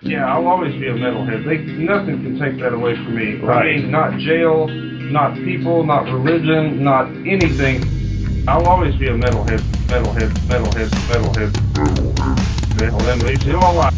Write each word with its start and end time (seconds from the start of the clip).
Yeah, 0.00 0.32
I'll 0.32 0.46
always 0.46 0.72
be 0.74 0.86
a 0.86 0.94
metalhead. 0.94 1.44
They 1.44 1.58
nothing 1.82 2.22
can 2.22 2.38
take 2.38 2.60
that 2.60 2.72
away 2.72 2.94
from 2.94 3.16
me. 3.16 3.34
Right. 3.40 3.74
I 3.74 3.80
mean, 3.80 3.90
not 3.90 4.16
jail, 4.20 4.68
not 4.68 5.34
people, 5.34 5.82
not 5.84 6.04
religion, 6.04 6.84
not 6.84 7.08
anything. 7.26 8.46
I'll 8.46 8.66
always 8.66 8.94
be 8.94 9.08
a 9.08 9.12
metalhead, 9.12 9.58
metalhead, 9.88 10.30
metalhead, 10.46 10.88
metalhead, 11.08 11.50
metalhead. 11.50 12.38
Metalhead 12.78 13.24
makes 13.24 13.44
it 13.44 13.54
all 13.56 13.74
right. 13.74 13.92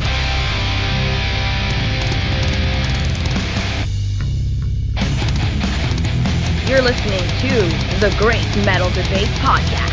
You're 6.66 6.80
listening 6.80 7.26
to 7.42 8.00
the 8.00 8.14
Great 8.18 8.46
Metal 8.64 8.88
Debate 8.88 9.28
Podcast. 9.42 9.89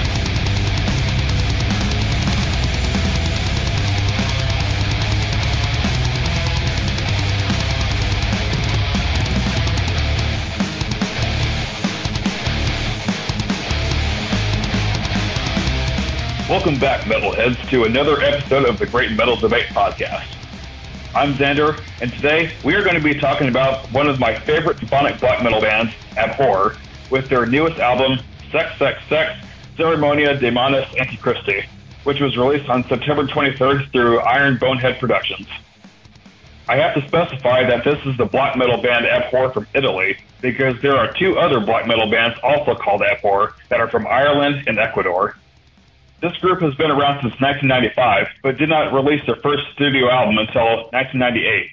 Welcome 16.49 16.79
back, 16.79 17.01
Metalheads, 17.01 17.69
to 17.71 17.83
another 17.83 18.21
episode 18.21 18.69
of 18.69 18.79
the 18.79 18.85
Great 18.85 19.11
Metal 19.11 19.35
Debate 19.35 19.65
Podcast. 19.67 20.33
I'm 21.13 21.33
Xander, 21.33 21.83
and 21.99 22.09
today 22.13 22.53
we 22.63 22.73
are 22.73 22.83
going 22.83 22.95
to 22.95 23.03
be 23.03 23.19
talking 23.19 23.49
about 23.49 23.91
one 23.91 24.07
of 24.07 24.17
my 24.17 24.39
favorite 24.39 24.79
symphonic 24.79 25.19
black 25.19 25.43
metal 25.43 25.59
bands, 25.59 25.91
Abhor, 26.15 26.77
with 27.09 27.27
their 27.27 27.45
newest 27.45 27.79
album, 27.79 28.19
Sex, 28.49 28.79
Sex, 28.79 28.97
Sex, 29.09 29.37
Ceremonia 29.75 30.39
Daemonis 30.39 30.85
Anticristi, 30.95 31.65
which 32.05 32.21
was 32.21 32.37
released 32.37 32.69
on 32.69 32.87
September 32.87 33.27
23rd 33.27 33.91
through 33.91 34.21
Iron 34.21 34.55
Bonehead 34.55 35.01
Productions. 35.01 35.49
I 36.69 36.77
have 36.77 36.95
to 36.95 37.05
specify 37.09 37.67
that 37.67 37.83
this 37.83 37.99
is 38.05 38.15
the 38.15 38.25
black 38.25 38.55
metal 38.55 38.81
band 38.81 39.05
Abhor 39.05 39.51
from 39.51 39.67
Italy, 39.73 40.17
because 40.39 40.81
there 40.81 40.95
are 40.95 41.11
two 41.11 41.37
other 41.37 41.59
black 41.59 41.87
metal 41.87 42.09
bands 42.09 42.39
also 42.41 42.73
called 42.73 43.01
Abhor 43.01 43.53
that 43.67 43.81
are 43.81 43.89
from 43.89 44.07
Ireland 44.07 44.63
and 44.65 44.79
Ecuador. 44.79 45.35
This 46.19 46.35
group 46.37 46.61
has 46.61 46.73
been 46.75 46.89
around 46.89 47.21
since 47.21 47.37
1995, 47.39 48.41
but 48.41 48.57
did 48.57 48.69
not 48.69 48.91
release 48.91 49.21
their 49.27 49.35
first 49.37 49.61
studio 49.73 50.09
album 50.09 50.39
until 50.39 50.89
1998. 50.89 51.69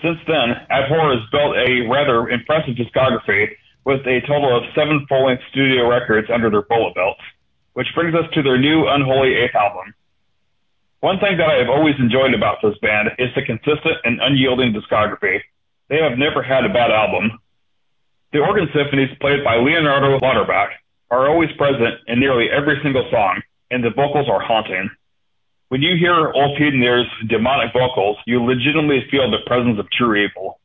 Since 0.00 0.18
then, 0.28 0.54
Abhor 0.70 1.10
has 1.10 1.26
built 1.32 1.56
a 1.56 1.82
rather 1.90 2.28
impressive 2.30 2.76
discography 2.76 3.56
with 3.84 4.06
a 4.06 4.20
total 4.28 4.56
of 4.56 4.62
seven 4.74 5.04
full-length 5.08 5.42
studio 5.50 5.88
records 5.88 6.30
under 6.30 6.50
their 6.50 6.62
bullet 6.62 6.94
belts, 6.94 7.20
which 7.72 7.88
brings 7.96 8.14
us 8.14 8.30
to 8.34 8.42
their 8.42 8.58
new 8.58 8.86
Unholy 8.86 9.34
Eighth 9.34 9.56
album. 9.56 9.92
One 11.00 11.18
thing 11.18 11.36
that 11.36 11.50
I 11.50 11.58
have 11.58 11.68
always 11.68 11.96
enjoyed 11.98 12.32
about 12.32 12.62
this 12.62 12.78
band 12.78 13.10
is 13.18 13.34
the 13.34 13.42
consistent 13.42 13.98
and 14.04 14.20
unyielding 14.22 14.72
discography. 14.72 15.42
They 15.88 15.98
have 15.98 16.16
never 16.16 16.42
had 16.42 16.64
a 16.64 16.72
bad 16.72 16.92
album. 16.92 17.40
The 18.32 18.38
organ 18.38 18.68
symphonies 18.72 19.10
played 19.20 19.42
by 19.42 19.56
Leonardo 19.56 20.18
Lauterbach 20.20 20.70
are 21.10 21.28
always 21.28 21.50
present 21.58 22.00
in 22.06 22.20
nearly 22.20 22.48
every 22.50 22.78
single 22.82 23.06
song, 23.10 23.42
and 23.74 23.82
the 23.82 23.90
vocals 23.90 24.28
are 24.30 24.40
haunting. 24.40 24.88
When 25.68 25.82
you 25.82 25.96
hear 25.98 26.30
Ulf 26.30 26.56
Hedinger's 26.56 27.10
demonic 27.28 27.72
vocals, 27.72 28.16
you 28.24 28.38
legitimately 28.40 29.02
feel 29.10 29.28
the 29.28 29.42
presence 29.46 29.80
of 29.80 29.90
true 29.90 30.14
evil. 30.14 30.60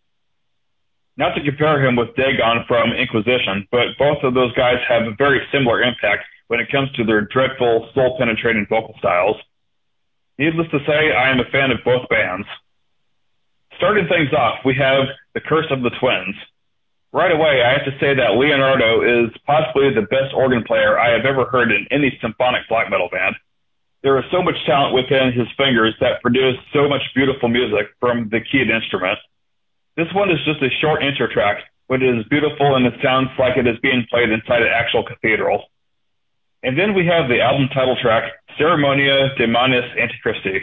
Not 1.18 1.34
to 1.34 1.44
compare 1.44 1.84
him 1.84 1.96
with 1.96 2.16
Dagon 2.16 2.66
from 2.68 2.94
Inquisition, 2.94 3.68
but 3.72 3.98
both 3.98 4.22
of 4.22 4.36
those 4.36 4.54
guys 4.54 4.78
have 4.88 5.08
a 5.08 5.16
very 5.18 5.42
similar 5.52 5.82
impact 5.82 6.24
when 6.48 6.60
it 6.60 6.72
comes 6.72 6.92
to 6.94 7.04
their 7.04 7.22
dreadful, 7.22 7.90
soul-penetrating 7.96 8.68
vocal 8.70 8.94
styles. 9.00 9.38
Needless 10.38 10.70
to 10.70 10.80
say, 10.86 11.12
I 11.12 11.32
am 11.32 11.40
a 11.40 11.50
fan 11.52 11.72
of 11.72 11.80
both 11.84 12.08
bands. 12.10 12.48
Starting 13.78 14.08
things 14.08 14.32
off, 14.34 14.60
we 14.64 14.76
have 14.76 15.06
The 15.34 15.42
Curse 15.42 15.68
of 15.72 15.82
the 15.82 15.90
Twins. 16.00 16.36
Right 17.12 17.32
away, 17.32 17.64
I 17.66 17.74
have 17.74 17.86
to 17.90 17.98
say 17.98 18.14
that 18.14 18.38
Leonardo 18.38 19.02
is 19.02 19.34
possibly 19.46 19.90
the 19.90 20.06
best 20.06 20.30
organ 20.34 20.64
player 20.64 21.00
I 21.00 21.10
have 21.10 21.26
ever 21.26 21.46
heard 21.46 21.72
in 21.72 21.88
any 21.90 22.14
symphonic 22.22 22.70
black 22.70 22.92
metal 22.92 23.10
band. 23.12 23.36
There 24.04 24.18
is 24.20 24.26
so 24.32 24.44
much 24.44 24.56
talent 24.66 24.94
within 24.94 25.34
his 25.34 25.48
fingers 25.58 25.96
that 26.02 26.22
produce 26.22 26.56
so 26.72 26.88
much 26.88 27.02
beautiful 27.16 27.50
music 27.50 27.88
from 28.00 28.30
the 28.30 28.40
keyed 28.40 28.70
instrument. 28.70 29.18
This 29.98 30.08
one 30.14 30.30
is 30.30 30.38
just 30.46 30.62
a 30.62 30.70
short 30.80 31.04
intro 31.04 31.28
track, 31.28 31.66
but 31.90 32.04
it 32.04 32.16
is 32.16 32.24
beautiful 32.30 32.76
and 32.76 32.86
it 32.86 32.94
sounds 33.04 33.30
like 33.40 33.58
it 33.58 33.66
is 33.66 33.76
being 33.82 34.06
played 34.10 34.30
inside 34.30 34.62
an 34.62 34.70
actual 34.72 35.04
cathedral. 35.04 35.66
And 36.62 36.78
then 36.78 36.94
we 36.94 37.08
have 37.08 37.28
the 37.28 37.42
album 37.42 37.70
title 37.74 37.98
track, 38.00 38.32
Ceremonia 38.60 39.36
Daemonis 39.36 39.90
Anticristi. 39.98 40.62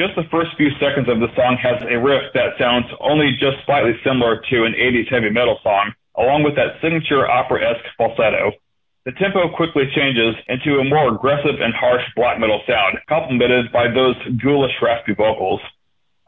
Just 0.00 0.16
the 0.16 0.24
first 0.32 0.56
few 0.56 0.72
seconds 0.80 1.12
of 1.12 1.20
the 1.20 1.28
song 1.36 1.60
has 1.60 1.76
a 1.84 2.00
riff 2.00 2.32
that 2.32 2.56
sounds 2.56 2.88
only 3.04 3.36
just 3.36 3.60
slightly 3.68 3.92
similar 4.00 4.40
to 4.48 4.64
an 4.64 4.72
80s 4.72 5.12
heavy 5.12 5.28
metal 5.28 5.60
song, 5.60 5.92
along 6.16 6.40
with 6.40 6.56
that 6.56 6.80
signature 6.80 7.28
opera-esque 7.28 7.84
falsetto. 8.00 8.56
The 9.04 9.12
tempo 9.20 9.52
quickly 9.52 9.92
changes 9.92 10.40
into 10.48 10.80
a 10.80 10.88
more 10.88 11.12
aggressive 11.12 11.60
and 11.60 11.76
harsh 11.76 12.00
black 12.16 12.40
metal 12.40 12.64
sound, 12.64 12.96
complemented 13.12 13.76
by 13.76 13.92
those 13.92 14.16
ghoulish 14.40 14.72
raspy 14.80 15.12
vocals. 15.12 15.60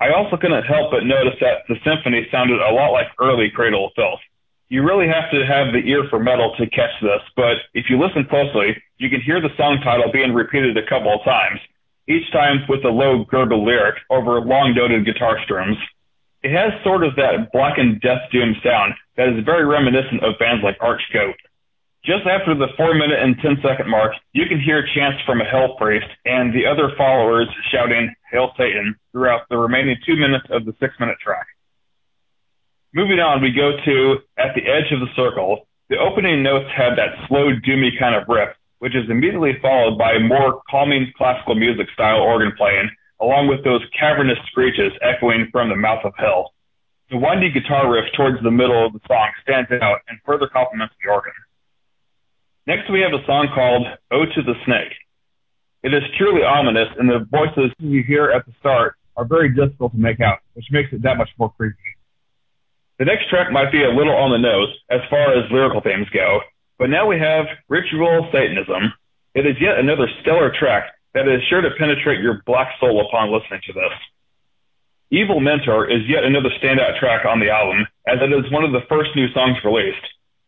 I 0.05 0.13
also 0.13 0.37
couldn't 0.37 0.69
help 0.69 0.93
but 0.93 1.09
notice 1.09 1.41
that 1.41 1.65
the 1.65 1.81
symphony 1.81 2.29
sounded 2.29 2.61
a 2.61 2.77
lot 2.77 2.93
like 2.93 3.09
early 3.25 3.49
Cradle 3.49 3.89
of 3.89 3.97
Filth. 3.97 4.21
You 4.69 4.85
really 4.85 5.09
have 5.09 5.33
to 5.33 5.49
have 5.49 5.73
the 5.73 5.81
ear 5.89 6.05
for 6.13 6.21
metal 6.21 6.53
to 6.61 6.69
catch 6.69 6.93
this, 7.01 7.25
but 7.41 7.57
if 7.73 7.89
you 7.89 7.97
listen 7.97 8.29
closely, 8.29 8.77
you 9.01 9.09
can 9.09 9.25
hear 9.25 9.41
the 9.41 9.57
song 9.57 9.81
title 9.81 10.13
being 10.13 10.37
repeated 10.37 10.77
a 10.77 10.85
couple 10.85 11.09
of 11.09 11.25
times, 11.25 11.57
each 12.09 12.31
time 12.33 12.65
with 12.69 12.85
a 12.85 12.89
low 12.89 13.25
gurgle 13.25 13.65
lyric 13.65 13.97
over 14.11 14.41
long 14.41 14.75
noted 14.75 15.07
guitar 15.07 15.39
strums. 15.45 15.77
It 16.43 16.51
has 16.51 16.73
sort 16.83 17.05
of 17.05 17.15
that 17.17 17.53
blackened 17.53 18.01
death 18.01 18.27
doom 18.33 18.57
sound 18.65 18.95
that 19.17 19.29
is 19.29 19.45
very 19.45 19.65
reminiscent 19.65 20.25
of 20.25 20.39
bands 20.39 20.65
like 20.65 20.77
Archgoat. 20.81 21.37
Just 22.05 22.27
after 22.27 22.59
the 22.59 22.67
4 22.77 22.95
minute 22.95 23.23
and 23.23 23.39
ten 23.39 23.63
second 23.63 23.89
mark, 23.89 24.13
you 24.33 24.47
can 24.51 24.59
hear 24.59 24.83
chants 24.95 25.23
from 25.25 25.41
a 25.41 25.45
hell 25.45 25.77
priest 25.79 26.11
and 26.25 26.53
the 26.53 26.67
other 26.67 26.91
followers 26.99 27.47
shouting 27.71 28.13
Hail 28.33 28.51
Satan 28.59 28.97
throughout 29.13 29.43
the 29.49 29.57
remaining 29.57 29.97
2 30.05 30.17
minutes 30.17 30.47
of 30.51 30.65
the 30.65 30.75
6 30.81 30.95
minute 30.99 31.19
track. 31.23 31.47
Moving 32.93 33.21
on, 33.21 33.41
we 33.41 33.53
go 33.55 33.79
to 33.85 34.19
At 34.37 34.55
the 34.57 34.67
Edge 34.67 34.91
of 34.91 34.99
the 34.99 35.15
Circle. 35.15 35.69
The 35.91 35.99
opening 35.99 36.43
notes 36.43 36.69
have 36.77 36.97
that 36.97 37.15
slow, 37.29 37.55
doomy 37.65 37.97
kind 37.99 38.17
of 38.17 38.27
riff 38.27 38.51
which 38.83 38.99
is 38.99 39.07
immediately 39.09 39.55
followed 39.63 39.97
by 39.97 40.19
more 40.19 40.61
calming 40.69 41.07
classical 41.17 41.55
music 41.55 41.87
style 41.95 42.19
organ 42.19 42.51
playing, 42.59 42.91
along 43.21 43.47
with 43.47 43.63
those 43.63 43.81
cavernous 43.95 44.39
screeches 44.51 44.91
echoing 45.07 45.47
from 45.53 45.69
the 45.69 45.77
mouth 45.77 46.03
of 46.03 46.13
hell. 46.19 46.51
The 47.09 47.17
windy 47.17 47.53
guitar 47.55 47.87
riff 47.87 48.11
towards 48.17 48.43
the 48.43 48.51
middle 48.51 48.85
of 48.85 48.93
the 48.93 48.99
song 49.07 49.31
stands 49.41 49.71
out 49.71 50.03
and 50.09 50.19
further 50.27 50.49
complements 50.49 50.97
the 50.99 51.13
organ. 51.13 51.31
Next, 52.67 52.91
we 52.91 52.99
have 53.07 53.15
a 53.15 53.25
song 53.25 53.47
called 53.55 53.87
Ode 54.11 54.35
to 54.35 54.43
the 54.43 54.59
Snake. 54.67 54.99
It 55.85 55.95
is 55.95 56.03
truly 56.19 56.43
ominous, 56.43 56.89
and 56.99 57.09
the 57.09 57.23
voices 57.31 57.71
you 57.79 58.03
hear 58.03 58.33
at 58.35 58.47
the 58.47 58.53
start 58.59 58.97
are 59.17 59.25
very 59.25 59.55
difficult 59.55 59.93
to 59.93 59.99
make 59.99 60.19
out, 60.19 60.41
which 60.55 60.67
makes 60.73 60.93
it 60.93 61.03
that 61.03 61.19
much 61.19 61.31
more 61.39 61.55
creepy. 61.55 61.79
The 62.99 63.05
next 63.05 63.31
track 63.31 63.53
might 63.53 63.71
be 63.71 63.85
a 63.85 63.95
little 63.95 64.17
on 64.17 64.33
the 64.35 64.43
nose 64.43 64.75
as 64.91 65.07
far 65.09 65.39
as 65.39 65.47
lyrical 65.53 65.81
themes 65.81 66.11
go, 66.13 66.41
but 66.79 66.91
now 66.91 67.07
we 67.07 67.19
have 67.19 67.47
Ritual 67.69 68.29
Satanism. 68.33 68.93
It 69.35 69.47
is 69.47 69.57
yet 69.61 69.79
another 69.79 70.09
stellar 70.21 70.53
track 70.59 70.93
that 71.15 71.29
is 71.29 71.41
sure 71.49 71.61
to 71.61 71.71
penetrate 71.79 72.21
your 72.21 72.43
black 72.47 72.69
soul 72.81 73.05
upon 73.07 73.33
listening 73.33 73.61
to 73.67 73.73
this. 73.73 73.93
Evil 75.11 75.41
Mentor 75.41 75.91
is 75.91 76.01
yet 76.09 76.25
another 76.25 76.49
standout 76.63 76.99
track 76.99 77.27
on 77.27 77.39
the 77.39 77.51
album, 77.51 77.87
as 78.09 78.17
it 78.21 78.33
is 78.33 78.51
one 78.51 78.65
of 78.65 78.73
the 78.73 78.81
first 78.89 79.11
new 79.15 79.29
songs 79.33 79.59
released. 79.65 80.01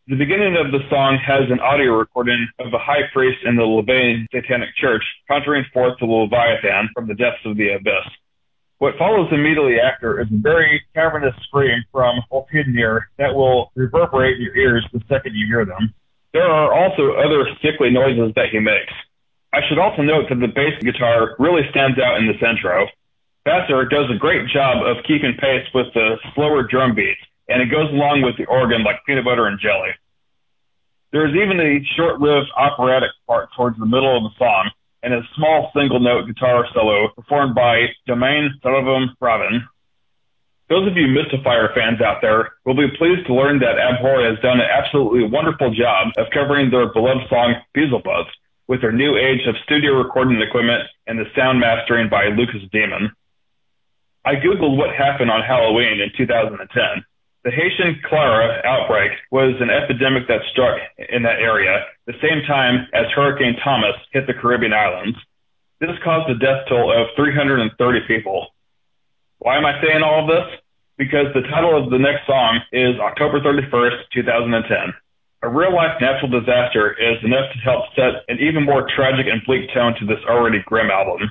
The 0.07 0.15
beginning 0.15 0.57
of 0.57 0.71
the 0.71 0.85
song 0.89 1.17
has 1.17 1.49
an 1.49 1.59
audio 1.59 1.93
recording 1.97 2.47
of 2.59 2.73
a 2.73 2.77
high 2.77 3.09
priest 3.13 3.39
in 3.45 3.55
the 3.55 3.63
Lebanon 3.63 4.27
Satanic 4.33 4.69
Church 4.75 5.01
conjuring 5.27 5.65
forth 5.73 5.97
the 5.99 6.05
Leviathan 6.05 6.89
from 6.93 7.07
the 7.07 7.15
depths 7.15 7.45
of 7.45 7.57
the 7.57 7.73
abyss. 7.73 8.05
What 8.77 8.97
follows 8.97 9.29
immediately 9.31 9.79
after 9.79 10.21
is 10.21 10.27
a 10.31 10.37
very 10.37 10.83
cavernous 10.93 11.33
scream 11.47 11.83
from 11.91 12.21
Hedinger's 12.31 13.03
that 13.17 13.33
will 13.33 13.71
reverberate 13.75 14.37
in 14.37 14.43
your 14.43 14.55
ears 14.55 14.85
the 14.93 15.01
second 15.09 15.33
you 15.33 15.47
hear 15.47 15.65
them. 15.65 15.93
There 16.35 16.51
are 16.51 16.75
also 16.75 17.15
other 17.15 17.47
sickly 17.63 17.91
noises 17.95 18.35
that 18.35 18.51
he 18.51 18.59
makes. 18.59 18.91
I 19.53 19.63
should 19.69 19.79
also 19.79 20.01
note 20.01 20.27
that 20.27 20.35
the 20.35 20.51
bass 20.51 20.75
guitar 20.83 21.31
really 21.39 21.63
stands 21.71 21.97
out 21.97 22.19
in 22.19 22.27
this 22.27 22.43
intro. 22.43 22.91
Vassar 23.47 23.85
does 23.87 24.11
a 24.11 24.19
great 24.19 24.43
job 24.51 24.83
of 24.83 25.05
keeping 25.07 25.31
pace 25.39 25.63
with 25.73 25.87
the 25.93 26.19
slower 26.35 26.67
drum 26.67 26.93
beats, 26.93 27.23
and 27.47 27.61
it 27.61 27.71
goes 27.71 27.87
along 27.87 28.21
with 28.21 28.35
the 28.35 28.43
organ 28.51 28.83
like 28.83 28.99
peanut 29.07 29.23
butter 29.23 29.47
and 29.47 29.61
jelly. 29.61 29.95
There 31.13 31.25
is 31.25 31.39
even 31.39 31.55
a 31.61 31.79
short-lived 31.95 32.51
operatic 32.57 33.11
part 33.25 33.47
towards 33.55 33.79
the 33.79 33.85
middle 33.85 34.17
of 34.17 34.23
the 34.27 34.35
song, 34.37 34.71
and 35.03 35.13
a 35.13 35.21
small 35.37 35.71
single-note 35.73 36.27
guitar 36.27 36.67
solo 36.73 37.07
performed 37.15 37.55
by 37.55 37.95
Domain 38.07 38.51
Sullivan 38.61 39.15
Robin. 39.21 39.63
Those 40.67 40.87
of 40.89 40.97
you 40.97 41.05
Mystifier 41.05 41.73
fans 41.75 42.01
out 42.01 42.21
there 42.21 42.53
will 42.65 42.73
be 42.73 42.89
pleased 42.97 43.27
to 43.27 43.35
learn 43.35 43.59
that 43.59 43.77
Abhor 43.77 44.25
has 44.25 44.39
done 44.41 44.59
an 44.59 44.65
absolutely 44.65 45.29
wonderful 45.29 45.69
job 45.69 46.09
of 46.17 46.33
covering 46.33 46.71
their 46.71 46.91
beloved 46.91 47.29
song 47.29 47.61
Beelzebub 47.73 48.25
with 48.67 48.81
their 48.81 48.91
new 48.91 49.15
age 49.15 49.45
of 49.47 49.53
studio 49.63 49.93
recording 49.93 50.41
equipment 50.41 50.89
and 51.05 51.19
the 51.19 51.29
sound 51.35 51.59
mastering 51.59 52.09
by 52.09 52.33
Lucas 52.33 52.65
Demon. 52.71 53.13
I 54.25 54.41
googled 54.41 54.75
what 54.75 54.89
happened 54.89 55.29
on 55.29 55.43
Halloween 55.45 56.01
in 56.01 56.09
2010. 56.17 56.57
The 57.43 57.51
Haitian 57.51 58.01
cholera 58.09 58.65
outbreak 58.65 59.11
was 59.29 59.53
an 59.61 59.69
epidemic 59.69 60.27
that 60.27 60.41
struck 60.51 60.81
in 60.97 61.21
that 61.21 61.37
area 61.37 61.85
the 62.07 62.17
same 62.17 62.41
time 62.47 62.87
as 62.91 63.05
Hurricane 63.13 63.55
Thomas 63.63 63.93
hit 64.13 64.25
the 64.25 64.33
Caribbean 64.33 64.73
islands. 64.73 65.15
This 65.79 65.93
caused 66.03 66.27
a 66.31 66.39
death 66.39 66.65
toll 66.67 66.89
of 66.89 67.13
330 67.15 67.99
people. 68.07 68.47
Why 69.39 69.57
am 69.57 69.65
I 69.65 69.79
saying 69.81 70.01
all 70.01 70.23
of 70.23 70.27
this? 70.27 70.47
Because 70.97 71.27
the 71.33 71.43
title 71.51 71.75
of 71.75 71.91
the 71.91 71.99
next 71.99 72.25
song 72.25 72.61
is 72.71 72.95
October 72.99 73.41
31st, 73.41 74.07
2010. 74.13 74.93
A 75.43 75.49
real 75.49 75.75
life 75.75 75.99
natural 75.99 76.31
disaster 76.31 76.95
is 76.95 77.19
enough 77.23 77.51
to 77.51 77.59
help 77.59 77.83
set 77.95 78.23
an 78.29 78.39
even 78.39 78.63
more 78.63 78.87
tragic 78.95 79.27
and 79.27 79.43
bleak 79.45 79.69
tone 79.73 79.93
to 79.99 80.05
this 80.05 80.23
already 80.27 80.63
grim 80.65 80.89
album. 80.89 81.29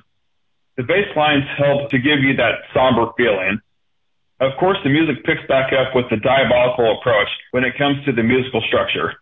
The 0.76 0.84
bass 0.84 1.08
lines 1.16 1.44
help 1.56 1.90
to 1.90 1.98
give 1.98 2.20
you 2.20 2.36
that 2.36 2.68
somber 2.74 3.10
feeling. 3.16 3.58
Of 4.40 4.52
course, 4.60 4.76
the 4.84 4.90
music 4.90 5.24
picks 5.24 5.46
back 5.48 5.72
up 5.72 5.94
with 5.94 6.06
the 6.10 6.20
diabolical 6.20 6.98
approach 6.98 7.28
when 7.52 7.64
it 7.64 7.78
comes 7.78 8.04
to 8.04 8.12
the 8.12 8.22
musical 8.22 8.60
structure. 8.68 9.14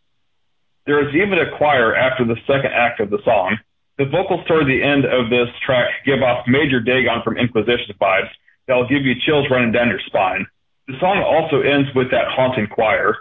There 0.87 1.06
is 1.06 1.14
even 1.14 1.38
a 1.38 1.56
choir 1.56 1.94
after 1.94 2.25
the 2.25 2.40
second 2.46 2.73
act 2.75 2.99
of 2.99 3.11
the 3.11 3.23
song. 3.25 3.56
The 3.99 4.06
vocals 4.06 4.44
toward 4.49 4.67
the 4.67 4.82
end 4.82 5.05
of 5.05 5.31
this 5.31 5.49
track 5.64 6.02
give 6.05 6.23
off 6.23 6.49
major 6.49 6.81
Dagon 6.81 7.23
from 7.23 7.38
Inquisition 7.38 7.94
vibes 8.00 8.32
that 8.67 8.75
will 8.75 8.88
give 8.88 9.05
you 9.05 9.14
chills 9.26 9.47
running 9.50 9.73
down 9.73 9.88
your 9.88 10.03
spine. 10.06 10.47
The 10.88 10.99
song 10.99 11.23
also 11.23 11.62
ends 11.62 11.88
with 11.94 12.11
that 12.11 12.29
haunting 12.29 12.67
choir. 12.67 13.19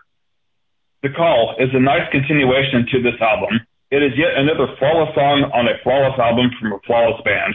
The 1.04 1.10
Call 1.10 1.56
is 1.58 1.70
a 1.74 1.80
nice 1.80 2.06
continuation 2.12 2.86
to 2.92 3.02
this 3.02 3.20
album. 3.22 3.62
It 3.90 4.04
is 4.04 4.14
yet 4.16 4.38
another 4.38 4.72
flawless 4.78 5.14
song 5.16 5.50
on 5.54 5.68
a 5.68 5.78
flawless 5.84 6.18
album 6.18 6.52
from 6.60 6.74
a 6.74 6.80
flawless 6.86 7.22
band. 7.26 7.54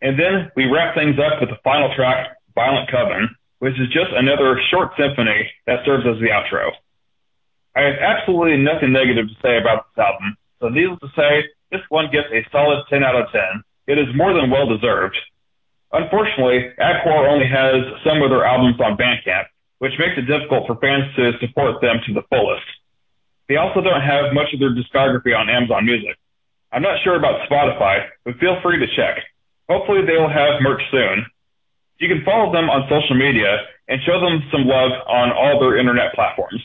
And 0.00 0.18
then 0.18 0.50
we 0.54 0.70
wrap 0.70 0.94
things 0.94 1.18
up 1.18 1.42
with 1.42 1.50
the 1.50 1.58
final 1.64 1.90
track, 1.94 2.38
Violent 2.54 2.90
Coven, 2.90 3.28
which 3.58 3.74
is 3.74 3.90
just 3.90 4.14
another 4.14 4.60
short 4.70 4.94
symphony 4.96 5.50
that 5.66 5.82
serves 5.84 6.06
as 6.06 6.18
the 6.22 6.30
outro. 6.30 6.70
I 7.74 7.90
have 7.90 7.98
absolutely 7.98 8.56
nothing 8.58 8.92
negative 8.94 9.28
to 9.28 9.36
say 9.42 9.58
about 9.58 9.90
this 9.90 10.02
album, 10.02 10.38
so 10.60 10.68
needless 10.68 10.98
to 11.00 11.10
say, 11.14 11.46
this 11.70 11.82
one 11.90 12.10
gets 12.10 12.30
a 12.32 12.46
solid 12.50 12.86
10 12.88 13.04
out 13.04 13.14
of 13.14 13.30
10. 13.30 13.42
It 13.86 13.98
is 13.98 14.08
more 14.14 14.32
than 14.32 14.50
well 14.50 14.66
deserved. 14.66 15.16
Unfortunately, 15.92 16.68
Abhor 16.78 17.28
only 17.28 17.48
has 17.48 17.80
some 18.04 18.20
of 18.20 18.28
their 18.28 18.44
albums 18.44 18.76
on 18.80 18.96
Bandcamp, 18.96 19.46
which 19.78 19.92
makes 19.98 20.18
it 20.18 20.28
difficult 20.28 20.66
for 20.66 20.76
fans 20.76 21.08
to 21.16 21.32
support 21.40 21.80
them 21.80 21.96
to 22.06 22.12
the 22.12 22.22
fullest. 22.28 22.66
They 23.48 23.56
also 23.56 23.80
don't 23.80 24.04
have 24.04 24.34
much 24.34 24.52
of 24.52 24.60
their 24.60 24.76
discography 24.76 25.32
on 25.32 25.48
Amazon 25.48 25.86
Music. 25.86 26.16
I'm 26.70 26.82
not 26.82 27.00
sure 27.02 27.16
about 27.16 27.48
Spotify, 27.48 28.04
but 28.24 28.36
feel 28.36 28.60
free 28.62 28.78
to 28.78 28.86
check. 28.94 29.24
Hopefully 29.68 30.04
they 30.04 30.20
will 30.20 30.28
have 30.28 30.60
merch 30.60 30.82
soon. 30.90 31.24
You 31.98 32.08
can 32.08 32.24
follow 32.24 32.52
them 32.52 32.68
on 32.68 32.88
social 32.88 33.16
media 33.16 33.64
and 33.88 34.00
show 34.04 34.20
them 34.20 34.44
some 34.52 34.68
love 34.68 34.92
on 35.08 35.32
all 35.32 35.58
their 35.58 35.78
internet 35.78 36.12
platforms. 36.14 36.62